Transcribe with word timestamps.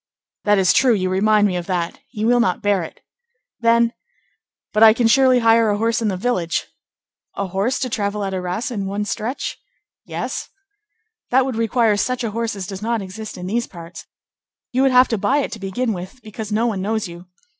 "That 0.45 0.57
is 0.57 0.73
true; 0.73 0.95
you 0.95 1.11
remind 1.11 1.45
me 1.45 1.55
of 1.55 1.67
that; 1.67 1.99
he 2.09 2.25
will 2.25 2.39
not 2.39 2.63
bear 2.63 2.81
it." 2.81 3.01
"Then—" 3.59 3.93
"But 4.73 4.81
I 4.81 4.93
can 4.93 5.05
surely 5.05 5.41
hire 5.41 5.69
a 5.69 5.77
horse 5.77 6.01
in 6.01 6.07
the 6.07 6.17
village?" 6.17 6.65
"A 7.35 7.45
horse 7.45 7.77
to 7.77 7.87
travel 7.87 8.21
to 8.27 8.35
Arras 8.35 8.71
at 8.71 8.79
one 8.79 9.05
stretch?" 9.05 9.59
"Yes." 10.03 10.49
"That 11.29 11.45
would 11.45 11.55
require 11.55 11.97
such 11.97 12.23
a 12.23 12.31
horse 12.31 12.55
as 12.55 12.65
does 12.65 12.81
not 12.81 13.03
exist 13.03 13.37
in 13.37 13.45
these 13.45 13.67
parts. 13.67 14.07
You 14.71 14.81
would 14.81 14.89
have 14.91 15.07
to 15.09 15.19
buy 15.19 15.37
it 15.37 15.51
to 15.51 15.59
begin 15.59 15.93
with, 15.93 16.19
because 16.23 16.51
no 16.51 16.65
one 16.65 16.81
knows 16.81 17.07
you. 17.07 17.27